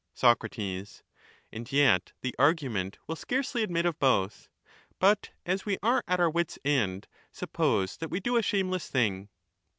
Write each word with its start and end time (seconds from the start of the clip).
^hat 0.17 0.55
he 0.55 0.83
Sac. 0.83 1.03
And 1.51 1.71
yet 1.71 2.13
the 2.21 2.33
argument 2.39 2.97
will 3.05 3.15
scarcely 3.15 3.61
admit 3.61 3.85
of 3.85 3.99
both, 3.99 4.49
knows. 4.49 4.95
But, 4.97 5.29
as 5.45 5.67
we 5.67 5.77
are 5.83 6.03
at 6.07 6.19
our 6.19 6.27
wits' 6.27 6.57
end, 6.65 7.07
suppose 7.31 7.97
that 7.97 8.09
we 8.09 8.19
do 8.19 8.35
a 8.35 8.41
shame 8.41 8.71
less 8.71 8.89
thing 8.89 9.29